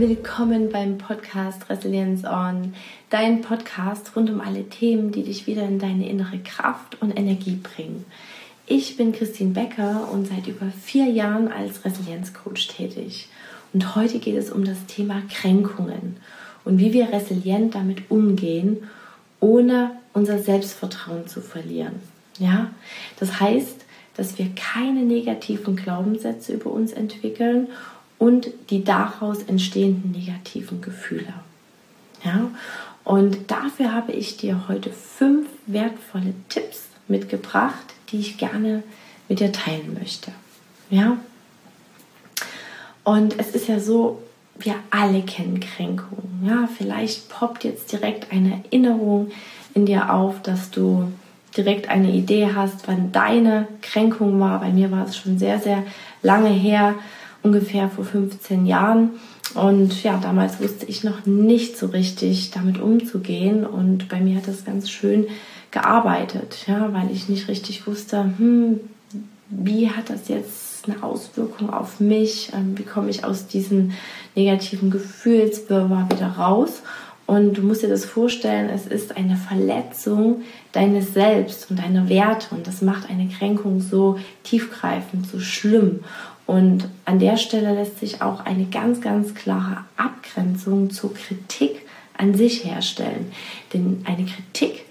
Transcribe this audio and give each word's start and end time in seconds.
Willkommen 0.00 0.70
beim 0.70 0.96
Podcast 0.96 1.68
Resilience 1.68 2.24
On, 2.24 2.72
dein 3.10 3.42
Podcast 3.42 4.16
rund 4.16 4.30
um 4.30 4.40
alle 4.40 4.66
Themen, 4.66 5.12
die 5.12 5.22
dich 5.22 5.46
wieder 5.46 5.62
in 5.64 5.78
deine 5.78 6.08
innere 6.08 6.38
Kraft 6.38 6.96
und 7.02 7.18
Energie 7.18 7.56
bringen. 7.62 8.06
Ich 8.66 8.96
bin 8.96 9.12
Christine 9.12 9.50
Becker 9.50 10.08
und 10.10 10.26
seit 10.26 10.46
über 10.46 10.72
vier 10.82 11.04
Jahren 11.04 11.52
als 11.52 11.84
Resilienzcoach 11.84 12.68
tätig. 12.68 13.28
Und 13.74 13.94
heute 13.94 14.20
geht 14.20 14.36
es 14.36 14.50
um 14.50 14.64
das 14.64 14.86
Thema 14.86 15.20
Kränkungen 15.30 16.16
und 16.64 16.78
wie 16.78 16.94
wir 16.94 17.12
resilient 17.12 17.74
damit 17.74 18.10
umgehen, 18.10 18.78
ohne 19.38 19.90
unser 20.14 20.38
Selbstvertrauen 20.38 21.28
zu 21.28 21.42
verlieren. 21.42 21.96
Ja, 22.38 22.70
das 23.18 23.38
heißt, 23.38 23.84
dass 24.16 24.38
wir 24.38 24.46
keine 24.56 25.02
negativen 25.02 25.76
Glaubenssätze 25.76 26.54
über 26.54 26.70
uns 26.70 26.92
entwickeln 26.94 27.68
und 28.20 28.50
die 28.68 28.84
daraus 28.84 29.42
entstehenden 29.42 30.12
negativen 30.12 30.82
Gefühle. 30.82 31.32
Ja? 32.22 32.50
Und 33.02 33.50
dafür 33.50 33.94
habe 33.94 34.12
ich 34.12 34.36
dir 34.36 34.68
heute 34.68 34.90
fünf 34.90 35.48
wertvolle 35.66 36.34
Tipps 36.50 36.82
mitgebracht, 37.08 37.94
die 38.12 38.18
ich 38.18 38.36
gerne 38.36 38.82
mit 39.28 39.40
dir 39.40 39.50
teilen 39.50 39.96
möchte. 39.98 40.32
Ja? 40.90 41.16
Und 43.04 43.40
es 43.40 43.52
ist 43.52 43.68
ja 43.68 43.80
so, 43.80 44.22
wir 44.58 44.74
alle 44.90 45.22
kennen 45.22 45.58
Kränkungen. 45.58 46.44
Ja, 46.46 46.68
vielleicht 46.76 47.30
poppt 47.30 47.64
jetzt 47.64 47.90
direkt 47.90 48.30
eine 48.30 48.62
Erinnerung 48.64 49.30
in 49.72 49.86
dir 49.86 50.12
auf, 50.12 50.42
dass 50.42 50.70
du 50.70 51.10
direkt 51.56 51.88
eine 51.88 52.10
Idee 52.10 52.50
hast, 52.54 52.86
wann 52.86 53.12
deine 53.12 53.66
Kränkung 53.80 54.38
war. 54.40 54.60
Bei 54.60 54.68
mir 54.68 54.90
war 54.90 55.06
es 55.06 55.16
schon 55.16 55.38
sehr, 55.38 55.58
sehr 55.58 55.84
lange 56.22 56.50
her 56.50 56.96
ungefähr 57.42 57.88
vor 57.88 58.04
15 58.04 58.66
Jahren. 58.66 59.10
Und 59.54 60.02
ja, 60.02 60.18
damals 60.18 60.60
wusste 60.60 60.86
ich 60.86 61.02
noch 61.02 61.26
nicht 61.26 61.76
so 61.76 61.86
richtig 61.86 62.50
damit 62.50 62.80
umzugehen. 62.80 63.66
Und 63.66 64.08
bei 64.08 64.20
mir 64.20 64.36
hat 64.36 64.48
das 64.48 64.64
ganz 64.64 64.90
schön 64.90 65.26
gearbeitet, 65.70 66.66
ja, 66.66 66.92
weil 66.92 67.10
ich 67.12 67.28
nicht 67.28 67.48
richtig 67.48 67.86
wusste, 67.86 68.24
hm, 68.36 68.80
wie 69.48 69.90
hat 69.90 70.10
das 70.10 70.28
jetzt 70.28 70.88
eine 70.88 71.02
Auswirkung 71.02 71.70
auf 71.70 72.00
mich? 72.00 72.52
Ähm, 72.54 72.78
wie 72.78 72.84
komme 72.84 73.10
ich 73.10 73.24
aus 73.24 73.46
diesem 73.46 73.92
negativen 74.34 74.90
Gefühlswirrwarr 74.90 76.08
wieder 76.10 76.28
raus? 76.28 76.82
Und 77.26 77.54
du 77.54 77.62
musst 77.62 77.82
dir 77.82 77.88
das 77.88 78.04
vorstellen, 78.04 78.70
es 78.70 78.88
ist 78.88 79.16
eine 79.16 79.36
Verletzung 79.36 80.42
deines 80.72 81.14
Selbst 81.14 81.70
und 81.70 81.78
deiner 81.78 82.08
Werte. 82.08 82.52
Und 82.54 82.66
das 82.66 82.82
macht 82.82 83.08
eine 83.08 83.28
Kränkung 83.28 83.80
so 83.80 84.18
tiefgreifend, 84.42 85.28
so 85.28 85.38
schlimm. 85.38 86.00
Und 86.50 86.88
an 87.04 87.20
der 87.20 87.36
Stelle 87.36 87.74
lässt 87.74 88.00
sich 88.00 88.22
auch 88.22 88.44
eine 88.44 88.64
ganz, 88.64 89.00
ganz 89.00 89.36
klare 89.36 89.84
Abgrenzung 89.96 90.90
zur 90.90 91.14
Kritik 91.14 91.86
an 92.18 92.34
sich 92.34 92.64
herstellen. 92.64 93.30
Denn 93.72 94.04
eine 94.04 94.24
Kritik 94.24 94.84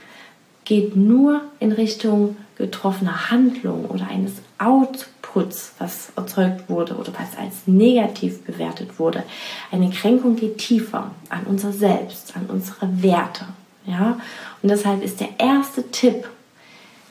geht 0.64 0.96
nur 0.96 1.42
in 1.60 1.74
Richtung 1.74 2.38
getroffener 2.56 3.30
Handlung 3.30 3.88
oder 3.88 4.08
eines 4.08 4.36
Outputs, 4.58 5.74
was 5.80 6.14
erzeugt 6.16 6.70
wurde 6.70 6.96
oder 6.96 7.12
was 7.20 7.38
als 7.38 7.68
negativ 7.68 8.42
bewertet 8.46 8.98
wurde. 8.98 9.23
Eine 9.70 9.90
Kränkung 9.90 10.38
geht 10.38 10.60
tiefer 10.60 11.12
an 11.28 11.42
unser 11.44 11.73
Selbst, 11.73 12.38
an 12.38 12.46
unsere 12.46 13.04
Werte. 13.04 13.44
Ja? 13.86 14.18
Und 14.62 14.70
deshalb 14.72 15.04
ist 15.04 15.20
der 15.20 15.38
erste 15.38 15.92
Tipp, 15.92 16.26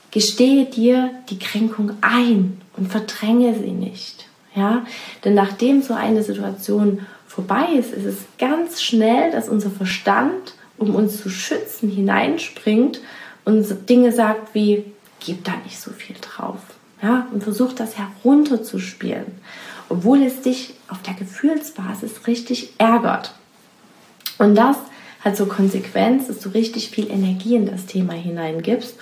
gestehe 0.09 0.65
dir 0.65 1.11
die 1.29 1.37
Kränkung 1.37 1.91
ein 2.01 2.59
und 2.75 2.89
verdränge 2.89 3.53
sie 3.53 3.73
nicht. 3.73 4.25
Ja? 4.55 4.85
Denn 5.23 5.33
nachdem 5.33 5.81
so 5.81 5.93
eine 5.93 6.23
Situation 6.23 7.05
vorbei 7.27 7.67
ist, 7.77 7.93
ist 7.93 8.05
es 8.05 8.17
ganz 8.37 8.81
schnell, 8.81 9.31
dass 9.31 9.49
unser 9.49 9.69
Verstand, 9.69 10.53
um 10.77 10.95
uns 10.95 11.21
zu 11.21 11.29
schützen, 11.29 11.89
hineinspringt 11.89 13.01
und 13.45 13.89
Dinge 13.89 14.11
sagt 14.11 14.53
wie, 14.53 14.85
gib 15.19 15.43
da 15.43 15.53
nicht 15.63 15.79
so 15.79 15.91
viel 15.91 16.15
drauf. 16.21 16.59
Ja? 17.01 17.27
Und 17.31 17.43
versucht 17.43 17.79
das 17.79 17.97
herunterzuspielen, 17.97 19.25
obwohl 19.89 20.23
es 20.23 20.41
dich 20.41 20.73
auf 20.87 21.01
der 21.01 21.13
Gefühlsbasis 21.13 22.27
richtig 22.27 22.73
ärgert. 22.77 23.33
Und 24.37 24.55
das 24.55 24.77
hat 25.21 25.35
so 25.35 25.45
Konsequenz, 25.45 26.27
dass 26.27 26.39
du 26.39 26.49
richtig 26.49 26.89
viel 26.89 27.11
Energie 27.11 27.55
in 27.55 27.65
das 27.65 27.85
Thema 27.85 28.13
hineingibst 28.13 28.95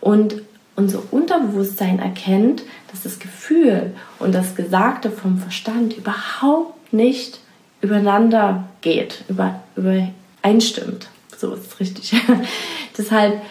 und 0.00 0.42
unser 0.76 1.02
Unterbewusstsein 1.12 1.98
erkennt, 1.98 2.62
dass 2.90 3.02
das 3.02 3.18
Gefühl 3.18 3.94
und 4.18 4.34
das 4.34 4.54
Gesagte 4.54 5.10
vom 5.10 5.38
Verstand 5.38 5.96
überhaupt 5.96 6.92
nicht 6.92 7.40
übereinander 7.80 8.68
geht, 8.80 9.24
über, 9.28 9.60
übereinstimmt. 9.76 11.08
So 11.36 11.52
ist 11.52 11.66
es 11.66 11.80
richtig. 11.80 12.14
Deshalb 12.98 13.42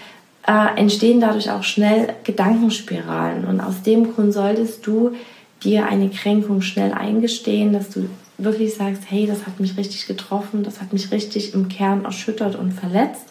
äh, 0.47 0.77
entstehen 0.77 1.21
dadurch 1.21 1.51
auch 1.51 1.63
schnell 1.63 2.13
Gedankenspiralen. 2.23 3.45
Und 3.45 3.61
aus 3.61 3.83
dem 3.83 4.13
Grund 4.13 4.33
solltest 4.33 4.85
du 4.85 5.15
dir 5.63 5.87
eine 5.87 6.09
Kränkung 6.09 6.61
schnell 6.61 6.91
eingestehen, 6.91 7.73
dass 7.73 7.89
du 7.89 8.09
wirklich 8.37 8.73
sagst, 8.73 9.03
hey, 9.07 9.25
das 9.27 9.45
hat 9.45 9.59
mich 9.59 9.77
richtig 9.77 10.07
getroffen, 10.07 10.63
das 10.63 10.81
hat 10.81 10.91
mich 10.91 11.11
richtig 11.11 11.53
im 11.53 11.69
Kern 11.69 12.03
erschüttert 12.03 12.55
und 12.55 12.73
verletzt, 12.73 13.25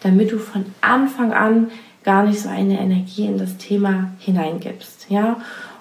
damit 0.00 0.32
du 0.32 0.38
von 0.38 0.64
Anfang 0.80 1.32
an 1.32 1.70
gar 2.04 2.24
nicht 2.24 2.40
so 2.40 2.48
eine 2.48 2.78
Energie 2.78 3.26
in 3.26 3.38
das 3.38 3.56
Thema 3.56 4.10
hineingibst. 4.18 5.06
Ja? 5.08 5.40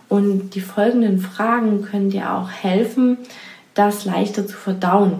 Und 0.09 0.51
die 0.51 0.61
folgenden 0.61 1.19
Fragen 1.19 1.84
können 1.84 2.09
dir 2.09 2.34
auch 2.34 2.50
helfen, 2.50 3.17
das 3.73 4.06
leichter 4.06 4.47
zu 4.47 4.56
verdauen, 4.56 5.19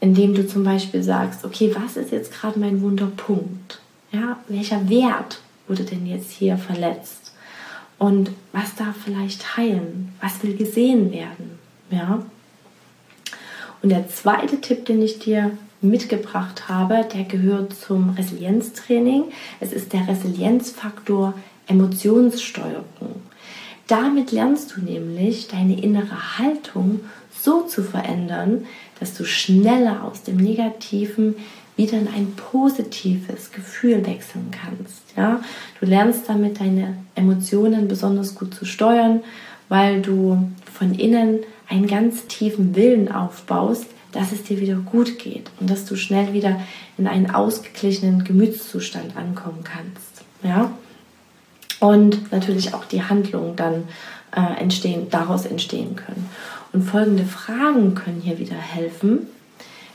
indem 0.00 0.34
du 0.34 0.46
zum 0.46 0.64
Beispiel 0.64 1.02
sagst, 1.02 1.44
okay, 1.44 1.74
was 1.78 1.96
ist 1.96 2.12
jetzt 2.12 2.32
gerade 2.32 2.58
mein 2.58 2.80
Wunderpunkt? 2.80 3.80
Ja, 4.12 4.38
welcher 4.48 4.88
Wert 4.88 5.40
wurde 5.66 5.82
denn 5.82 6.06
jetzt 6.06 6.30
hier 6.30 6.56
verletzt? 6.56 7.32
Und 7.98 8.30
was 8.52 8.74
darf 8.74 8.94
vielleicht 9.04 9.56
heilen? 9.56 10.12
Was 10.20 10.42
will 10.42 10.56
gesehen 10.56 11.12
werden? 11.12 11.58
Ja. 11.90 12.22
Und 13.82 13.90
der 13.90 14.08
zweite 14.08 14.60
Tipp, 14.60 14.84
den 14.86 15.02
ich 15.02 15.18
dir 15.18 15.56
mitgebracht 15.80 16.68
habe, 16.68 17.06
der 17.12 17.24
gehört 17.24 17.74
zum 17.74 18.10
Resilienztraining. 18.10 19.24
Es 19.60 19.72
ist 19.72 19.92
der 19.92 20.08
Resilienzfaktor 20.08 21.34
Emotionssteuerung. 21.66 23.22
Damit 23.86 24.32
lernst 24.32 24.76
du 24.76 24.80
nämlich 24.80 25.48
deine 25.48 25.80
innere 25.80 26.38
Haltung 26.38 27.00
so 27.40 27.62
zu 27.62 27.82
verändern, 27.82 28.66
dass 28.98 29.14
du 29.14 29.24
schneller 29.24 30.02
aus 30.04 30.22
dem 30.22 30.36
Negativen 30.36 31.36
wieder 31.76 31.98
in 31.98 32.08
ein 32.08 32.32
positives 32.32 33.52
Gefühl 33.52 34.04
wechseln 34.06 34.50
kannst. 34.50 35.02
Ja? 35.16 35.40
Du 35.78 35.86
lernst 35.86 36.28
damit 36.28 36.60
deine 36.60 36.96
Emotionen 37.14 37.86
besonders 37.86 38.34
gut 38.34 38.54
zu 38.54 38.64
steuern, 38.64 39.20
weil 39.68 40.00
du 40.00 40.48
von 40.72 40.94
innen 40.94 41.40
einen 41.68 41.86
ganz 41.86 42.26
tiefen 42.26 42.74
Willen 42.74 43.12
aufbaust, 43.12 43.86
dass 44.16 44.32
es 44.32 44.42
dir 44.42 44.60
wieder 44.60 44.76
gut 44.76 45.18
geht 45.18 45.50
und 45.60 45.68
dass 45.68 45.84
du 45.84 45.94
schnell 45.94 46.32
wieder 46.32 46.60
in 46.96 47.06
einen 47.06 47.30
ausgeglichenen 47.30 48.24
Gemütszustand 48.24 49.16
ankommen 49.16 49.62
kannst. 49.62 50.24
Ja? 50.42 50.72
Und 51.80 52.32
natürlich 52.32 52.72
auch 52.72 52.86
die 52.86 53.02
Handlungen 53.02 53.56
dann 53.56 53.88
äh, 54.34 54.60
entstehen, 54.60 55.08
daraus 55.10 55.44
entstehen 55.44 55.96
können. 55.96 56.30
Und 56.72 56.82
folgende 56.82 57.24
Fragen 57.24 57.94
können 57.94 58.22
hier 58.22 58.38
wieder 58.38 58.56
helfen. 58.56 59.26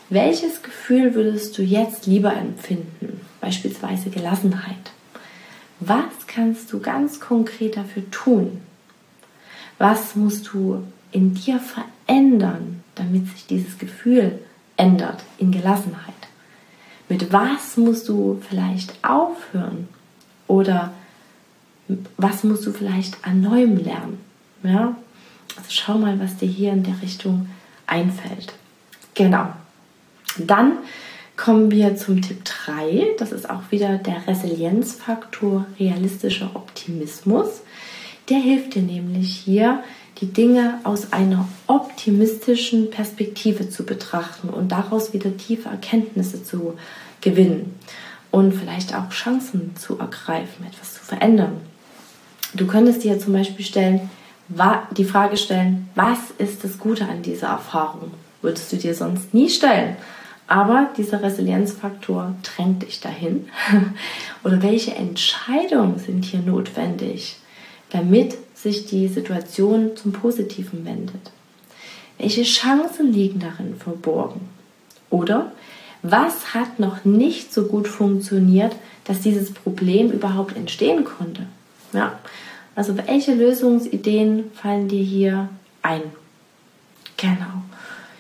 Welches 0.10 0.62
Gefühl 0.62 1.16
würdest 1.16 1.58
du 1.58 1.64
jetzt 1.64 2.06
lieber 2.06 2.36
empfinden? 2.36 3.22
Beispielsweise 3.40 4.12
Gelassenheit. 4.12 4.92
Was 5.80 6.28
kannst 6.28 6.72
du 6.72 6.80
ganz 6.80 7.20
konkret 7.20 7.76
dafür 7.76 8.04
tun? 8.12 8.62
Was 9.80 10.16
musst 10.16 10.54
du 10.54 10.84
in 11.12 11.34
dir 11.34 11.60
verändern, 11.60 12.81
damit 13.02 13.28
sich 13.28 13.48
dieses 13.48 13.78
Gefühl 13.78 14.40
ändert 14.78 15.24
in 15.38 15.52
Gelassenheit? 15.52 16.14
Mit 17.10 17.34
was 17.34 17.78
musst 17.78 18.08
du 18.08 18.42
vielleicht 18.48 18.94
aufhören? 19.04 19.90
Oder 20.48 20.94
was 22.18 22.44
musst 22.44 22.66
du 22.66 22.72
vielleicht 22.72 23.26
an 23.26 23.42
Neuem 23.42 23.78
lernen? 23.78 24.20
Ja? 24.64 24.96
Also 25.58 25.70
schau 25.70 25.98
mal, 25.98 26.20
was 26.20 26.38
dir 26.38 26.48
hier 26.48 26.72
in 26.72 26.84
der 26.84 27.02
Richtung 27.02 27.50
einfällt. 27.88 28.54
Genau. 29.14 29.48
Dann 30.38 30.78
kommen 31.36 31.72
wir 31.72 31.98
zum 31.98 32.22
Tipp 32.22 32.46
3. 32.46 33.16
Das 33.18 33.32
ist 33.32 33.50
auch 33.50 33.64
wieder 33.72 33.98
der 33.98 34.28
Resilienzfaktor 34.28 35.66
realistischer 35.80 36.52
Optimismus. 36.54 37.62
Der 38.30 38.38
hilft 38.38 38.76
dir 38.76 38.84
nämlich 38.84 39.36
hier, 39.36 39.84
die 40.22 40.32
Dinge 40.32 40.80
aus 40.84 41.12
einer 41.12 41.48
optimistischen 41.68 42.90
Perspektive 42.90 43.70
zu 43.70 43.84
betrachten 43.84 44.50
und 44.50 44.72
daraus 44.72 45.14
wieder 45.14 45.36
tiefe 45.36 45.70
Erkenntnisse 45.70 46.44
zu 46.44 46.78
gewinnen 47.22 47.76
und 48.30 48.54
vielleicht 48.54 48.96
auch 48.96 49.10
Chancen 49.10 49.76
zu 49.76 49.98
ergreifen, 50.00 50.66
etwas 50.66 50.94
zu 50.94 51.04
verändern. 51.04 51.58
Du 52.54 52.68
könntest 52.68 53.04
dir 53.04 53.20
zum 53.20 53.34
Beispiel 53.34 53.66
stellen, 53.66 54.10
die 54.98 55.06
Frage 55.06 55.38
stellen, 55.38 55.90
was 55.96 56.20
ist 56.38 56.64
das 56.64 56.78
Gute 56.78 57.06
an 57.06 57.22
dieser 57.22 57.48
Erfahrung? 57.48 58.12
würdest 58.42 58.72
du 58.72 58.78
dir 58.78 58.94
sonst 58.94 59.34
nie 59.34 59.50
stellen. 59.50 59.96
Aber 60.48 60.90
dieser 60.98 61.24
Resilienzfaktor 61.24 62.36
drängt 62.44 62.84
dich 62.84 63.00
dahin. 63.00 63.48
Oder 64.44 64.62
welche 64.62 64.94
Entscheidungen 64.94 65.98
sind 65.98 66.26
hier 66.26 66.42
notwendig, 66.42 67.38
damit 67.92 68.36
sich 68.62 68.86
die 68.86 69.08
Situation 69.08 69.96
zum 69.96 70.12
Positiven 70.12 70.86
wendet? 70.86 71.32
Welche 72.18 72.44
Chancen 72.44 73.12
liegen 73.12 73.40
darin 73.40 73.76
verborgen? 73.76 74.42
Oder 75.10 75.52
was 76.04 76.54
hat 76.54 76.80
noch 76.80 77.06
nicht 77.06 77.54
so 77.54 77.66
gut 77.66 77.88
funktioniert, 77.88 78.76
dass 79.06 79.22
dieses 79.22 79.54
Problem 79.54 80.12
überhaupt 80.12 80.56
entstehen 80.56 81.04
konnte? 81.04 81.46
Ja, 81.94 82.20
also 82.76 82.96
welche 82.98 83.34
Lösungsideen 83.34 84.46
fallen 84.54 84.88
dir 84.88 85.04
hier 85.04 85.50
ein? 85.82 86.02
Genau. 87.18 87.64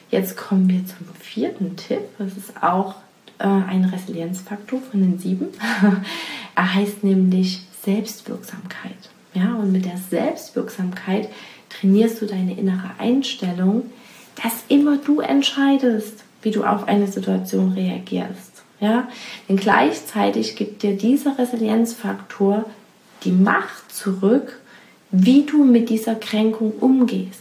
Jetzt 0.09 0.35
kommen 0.35 0.69
wir 0.69 0.85
zum 0.85 1.07
vierten 1.19 1.77
Tipp. 1.77 2.01
Das 2.17 2.35
ist 2.35 2.61
auch 2.61 2.95
äh, 3.39 3.45
ein 3.45 3.85
Resilienzfaktor 3.85 4.79
von 4.81 5.01
den 5.01 5.19
sieben. 5.19 5.47
er 6.55 6.73
heißt 6.75 7.03
nämlich 7.03 7.61
Selbstwirksamkeit. 7.83 9.09
Ja, 9.33 9.55
und 9.55 9.71
mit 9.71 9.85
der 9.85 9.97
Selbstwirksamkeit 9.97 11.29
trainierst 11.69 12.21
du 12.21 12.25
deine 12.25 12.57
innere 12.57 12.91
Einstellung, 12.99 13.89
dass 14.43 14.53
immer 14.67 14.97
du 14.97 15.21
entscheidest, 15.21 16.23
wie 16.41 16.51
du 16.51 16.63
auf 16.63 16.87
eine 16.87 17.07
Situation 17.07 17.73
reagierst. 17.73 18.63
Ja, 18.79 19.07
denn 19.47 19.57
gleichzeitig 19.57 20.55
gibt 20.55 20.81
dir 20.81 20.97
dieser 20.97 21.37
Resilienzfaktor 21.37 22.65
die 23.23 23.31
Macht 23.31 23.93
zurück, 23.93 24.59
wie 25.11 25.43
du 25.43 25.63
mit 25.63 25.89
dieser 25.89 26.15
Kränkung 26.15 26.71
umgehst. 26.79 27.39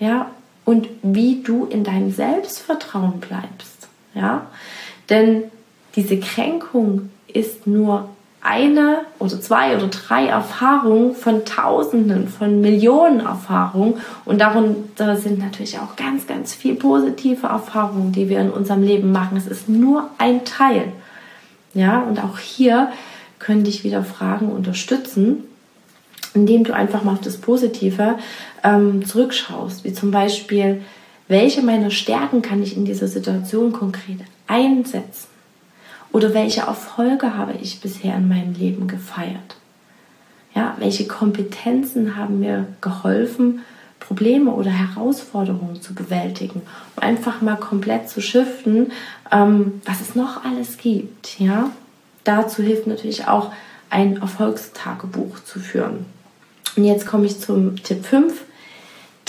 Ja, 0.00 0.30
und 0.68 0.86
wie 1.02 1.42
du 1.42 1.64
in 1.64 1.82
deinem 1.82 2.12
Selbstvertrauen 2.12 3.20
bleibst. 3.20 3.88
Ja? 4.14 4.48
Denn 5.08 5.44
diese 5.96 6.20
Kränkung 6.20 7.08
ist 7.26 7.66
nur 7.66 8.10
eine 8.40 9.00
oder 9.18 9.40
zwei 9.40 9.76
oder 9.76 9.88
drei 9.88 10.26
Erfahrungen 10.26 11.14
von 11.14 11.44
Tausenden, 11.44 12.28
von 12.28 12.60
Millionen 12.60 13.20
Erfahrungen. 13.20 13.94
Und 14.24 14.40
darunter 14.40 15.16
sind 15.16 15.38
natürlich 15.38 15.78
auch 15.78 15.96
ganz, 15.96 16.26
ganz 16.26 16.54
viele 16.54 16.76
positive 16.76 17.46
Erfahrungen, 17.46 18.12
die 18.12 18.28
wir 18.28 18.40
in 18.40 18.50
unserem 18.50 18.82
Leben 18.82 19.12
machen. 19.12 19.36
Es 19.36 19.46
ist 19.46 19.68
nur 19.68 20.10
ein 20.18 20.44
Teil. 20.44 20.92
Ja, 21.74 22.00
und 22.00 22.22
auch 22.22 22.38
hier 22.38 22.90
können 23.38 23.64
dich 23.64 23.84
wieder 23.84 24.04
Fragen 24.04 24.50
unterstützen, 24.50 25.44
indem 26.34 26.64
du 26.64 26.74
einfach 26.74 27.02
mal 27.02 27.12
auf 27.12 27.20
das 27.20 27.36
Positive 27.36 28.18
ähm, 28.64 29.04
zurückschaust, 29.04 29.84
wie 29.84 29.92
zum 29.92 30.10
Beispiel, 30.10 30.82
welche 31.26 31.62
meiner 31.62 31.90
Stärken 31.90 32.42
kann 32.42 32.62
ich 32.62 32.76
in 32.76 32.84
dieser 32.84 33.08
Situation 33.08 33.72
konkret 33.72 34.20
einsetzen? 34.46 35.37
Oder 36.18 36.34
welche 36.34 36.62
Erfolge 36.62 37.36
habe 37.36 37.52
ich 37.62 37.80
bisher 37.80 38.16
in 38.16 38.26
meinem 38.26 38.52
Leben 38.52 38.88
gefeiert? 38.88 39.54
Ja, 40.52 40.74
welche 40.80 41.06
Kompetenzen 41.06 42.16
haben 42.16 42.40
mir 42.40 42.66
geholfen, 42.80 43.60
Probleme 44.00 44.50
oder 44.50 44.72
Herausforderungen 44.72 45.80
zu 45.80 45.94
bewältigen, 45.94 46.62
um 46.96 47.02
einfach 47.04 47.40
mal 47.40 47.54
komplett 47.54 48.08
zu 48.08 48.20
shiften, 48.20 48.90
ähm, 49.30 49.80
was 49.84 50.00
es 50.00 50.16
noch 50.16 50.44
alles 50.44 50.78
gibt. 50.78 51.38
Ja, 51.38 51.70
dazu 52.24 52.64
hilft 52.64 52.88
natürlich 52.88 53.28
auch 53.28 53.52
ein 53.88 54.20
Erfolgstagebuch 54.20 55.38
zu 55.44 55.60
führen. 55.60 56.04
Und 56.74 56.82
jetzt 56.82 57.06
komme 57.06 57.26
ich 57.26 57.38
zum 57.38 57.80
Tipp 57.84 58.04
5. 58.04 58.42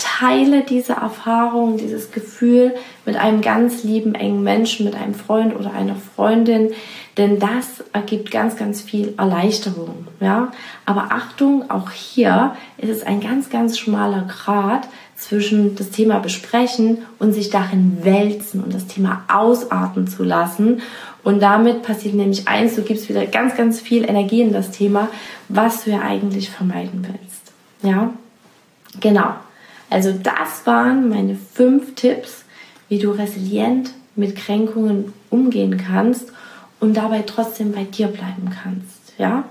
Teile 0.00 0.62
diese 0.62 0.94
Erfahrung, 0.94 1.76
dieses 1.76 2.10
Gefühl 2.10 2.74
mit 3.04 3.16
einem 3.16 3.42
ganz 3.42 3.84
lieben, 3.84 4.14
engen 4.14 4.42
Menschen, 4.42 4.86
mit 4.86 4.94
einem 4.94 5.14
Freund 5.14 5.54
oder 5.54 5.72
einer 5.72 5.96
Freundin, 5.96 6.72
denn 7.16 7.38
das 7.38 7.84
ergibt 7.92 8.30
ganz, 8.30 8.56
ganz 8.56 8.80
viel 8.80 9.14
Erleichterung. 9.18 10.06
Ja? 10.20 10.52
Aber 10.86 11.08
Achtung, 11.10 11.70
auch 11.70 11.90
hier 11.90 12.56
ist 12.78 12.88
es 12.88 13.02
ein 13.02 13.20
ganz, 13.20 13.50
ganz 13.50 13.78
schmaler 13.78 14.22
Grad 14.22 14.88
zwischen 15.16 15.76
das 15.76 15.90
Thema 15.90 16.18
besprechen 16.18 16.98
und 17.18 17.34
sich 17.34 17.50
darin 17.50 17.98
wälzen 18.02 18.64
und 18.64 18.72
das 18.72 18.86
Thema 18.86 19.24
ausarten 19.28 20.08
zu 20.08 20.24
lassen. 20.24 20.80
Und 21.22 21.42
damit 21.42 21.82
passiert 21.82 22.14
nämlich 22.14 22.48
eins, 22.48 22.74
du 22.76 22.82
gibst 22.82 23.10
wieder 23.10 23.26
ganz, 23.26 23.54
ganz 23.54 23.80
viel 23.80 24.08
Energie 24.08 24.40
in 24.40 24.54
das 24.54 24.70
Thema, 24.70 25.08
was 25.50 25.84
du 25.84 25.90
ja 25.90 26.00
eigentlich 26.00 26.48
vermeiden 26.48 27.06
willst. 27.06 27.52
Ja, 27.82 28.14
genau. 28.98 29.34
Also 29.90 30.12
das 30.12 30.66
waren 30.66 31.08
meine 31.08 31.34
fünf 31.34 31.94
Tipps, 31.96 32.44
wie 32.88 32.98
du 32.98 33.10
resilient 33.10 33.90
mit 34.14 34.36
Kränkungen 34.36 35.12
umgehen 35.30 35.76
kannst 35.76 36.32
und 36.78 36.96
dabei 36.96 37.22
trotzdem 37.26 37.72
bei 37.72 37.84
dir 37.84 38.06
bleiben 38.06 38.50
kannst. 38.62 39.12
Ja, 39.18 39.44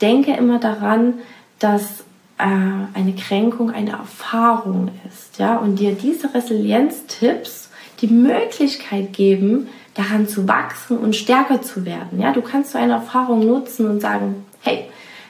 denke 0.00 0.32
immer 0.32 0.58
daran, 0.58 1.14
dass 1.58 2.00
äh, 2.38 2.44
eine 2.44 3.14
Kränkung 3.18 3.70
eine 3.70 3.92
Erfahrung 3.92 4.90
ist. 5.08 5.38
Ja, 5.38 5.56
und 5.56 5.78
dir 5.78 5.92
diese 5.92 6.34
Resilienztipps 6.34 7.70
die 8.00 8.08
Möglichkeit 8.08 9.12
geben, 9.14 9.68
daran 9.94 10.28
zu 10.28 10.46
wachsen 10.46 10.98
und 10.98 11.16
stärker 11.16 11.62
zu 11.62 11.86
werden. 11.86 12.20
Ja, 12.20 12.32
du 12.32 12.42
kannst 12.42 12.72
so 12.72 12.78
eine 12.78 12.92
Erfahrung 12.92 13.46
nutzen 13.46 13.88
und 13.88 14.00
sagen, 14.00 14.44
hey, 14.60 14.84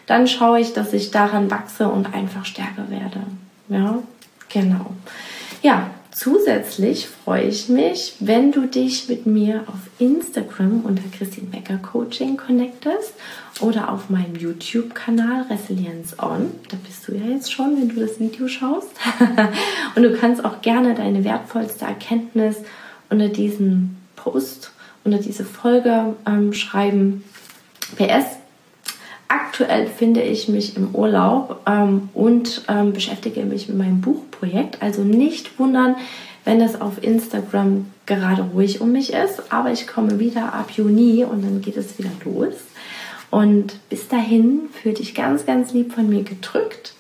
dann 0.07 0.27
schaue 0.27 0.61
ich, 0.61 0.73
dass 0.73 0.93
ich 0.93 1.13
daran 1.13 1.51
wachse 1.51 1.89
und 1.89 2.13
einfach 2.13 2.45
stärker 2.45 2.91
werde. 2.91 3.21
Ja, 3.69 4.03
genau. 4.49 4.93
Ja, 5.63 5.91
zusätzlich 6.11 7.09
freue 7.09 7.45
ich 7.45 7.69
mich, 7.69 8.15
wenn 8.21 8.53
du 8.53 8.67
dich 8.67 9.09
mit 9.09 9.27
mir 9.27 9.65
auf 9.67 9.79
Instagram 9.99 10.83
unter 10.85 11.03
Christine 11.17 11.49
Becker 11.49 11.79
Coaching 11.79 12.37
connectest 12.37 13.15
oder 13.61 13.93
auf 13.93 14.11
meinem 14.11 14.37
YouTube-Kanal 14.37 15.47
Resilience 15.51 16.19
On. 16.19 16.53
Da 16.69 16.77
bist 16.87 17.09
du 17.09 17.15
ja 17.15 17.27
jetzt 17.27 17.53
schon, 17.53 17.77
wenn 17.81 17.89
du 17.89 18.01
das 18.01 18.21
Video 18.21 18.49
schaust. 18.49 18.91
und 19.95 20.03
du 20.03 20.17
kannst 20.17 20.45
auch 20.45 20.63
gerne 20.63 20.95
deine 20.95 21.25
wertvollste 21.25 21.85
Erkenntnis 21.85 22.57
unter 23.11 23.29
diesen 23.29 23.97
Post, 24.15 24.73
unter 25.05 25.19
diese 25.19 25.45
Folge 25.45 26.15
ähm, 26.27 26.53
schreiben. 26.53 27.25
PS, 27.97 28.39
Aktuell 29.29 29.87
finde 29.87 30.23
ich 30.23 30.49
mich 30.49 30.77
im 30.77 30.95
Urlaub 30.95 31.61
ähm, 31.67 32.09
und 32.15 32.63
ähm, 32.69 32.93
beschäftige 32.93 33.45
mich 33.45 33.69
mit 33.69 33.77
meinem 33.77 34.01
Buchprojekt. 34.01 34.83
Also 34.83 35.03
nicht 35.03 35.59
wundern, 35.59 35.97
wenn 36.45 36.61
es 36.61 36.81
auf 36.81 37.03
Instagram 37.03 37.87
gerade 38.07 38.43
ruhig 38.43 38.81
um 38.81 38.93
mich 38.93 39.13
ist. 39.13 39.53
Aber 39.53 39.73
ich 39.73 39.87
komme 39.87 40.21
wieder 40.21 40.53
ab 40.53 40.71
Juni 40.71 41.25
und 41.25 41.43
dann 41.43 41.61
geht 41.61 41.77
es 41.77 41.99
wieder 41.99 42.11
los. 42.25 42.55
Und 43.31 43.81
bis 43.91 44.07
dahin 44.09 44.69
fühle 44.73 44.95
dich 44.95 45.15
ganz, 45.15 45.45
ganz 45.45 45.73
lieb 45.73 45.93
von 45.93 46.09
mir 46.09 46.23
gedrückt. 46.23 46.95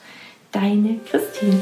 Deine 0.50 0.99
Christine. 1.09 1.61